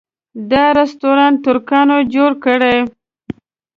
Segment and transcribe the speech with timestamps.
[0.51, 2.77] دا رسټورانټ ترکانو جوړه کړې.